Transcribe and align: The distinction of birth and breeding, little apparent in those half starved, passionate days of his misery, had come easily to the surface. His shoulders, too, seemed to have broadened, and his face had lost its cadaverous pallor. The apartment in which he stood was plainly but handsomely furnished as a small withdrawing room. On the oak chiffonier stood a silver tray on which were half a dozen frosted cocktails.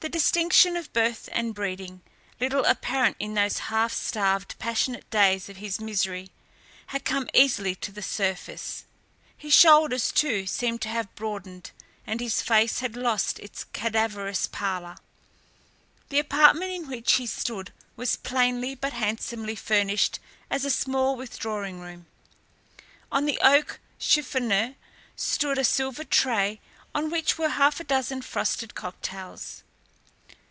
The 0.00 0.10
distinction 0.10 0.76
of 0.76 0.92
birth 0.92 1.30
and 1.32 1.54
breeding, 1.54 2.02
little 2.38 2.66
apparent 2.66 3.16
in 3.18 3.32
those 3.32 3.56
half 3.72 3.90
starved, 3.94 4.54
passionate 4.58 5.08
days 5.08 5.48
of 5.48 5.56
his 5.56 5.80
misery, 5.80 6.28
had 6.88 7.06
come 7.06 7.26
easily 7.32 7.74
to 7.76 7.90
the 7.90 8.02
surface. 8.02 8.84
His 9.34 9.54
shoulders, 9.54 10.12
too, 10.12 10.46
seemed 10.46 10.82
to 10.82 10.90
have 10.90 11.14
broadened, 11.14 11.70
and 12.06 12.20
his 12.20 12.42
face 12.42 12.80
had 12.80 12.98
lost 12.98 13.38
its 13.38 13.64
cadaverous 13.72 14.46
pallor. 14.46 14.96
The 16.10 16.18
apartment 16.18 16.70
in 16.72 16.86
which 16.86 17.14
he 17.14 17.24
stood 17.26 17.72
was 17.96 18.16
plainly 18.16 18.74
but 18.74 18.92
handsomely 18.92 19.56
furnished 19.56 20.18
as 20.50 20.66
a 20.66 20.70
small 20.70 21.16
withdrawing 21.16 21.80
room. 21.80 22.04
On 23.10 23.24
the 23.24 23.38
oak 23.40 23.80
chiffonier 23.98 24.74
stood 25.16 25.56
a 25.56 25.64
silver 25.64 26.04
tray 26.04 26.60
on 26.94 27.08
which 27.10 27.38
were 27.38 27.48
half 27.48 27.80
a 27.80 27.84
dozen 27.84 28.20
frosted 28.20 28.74
cocktails. 28.74 29.62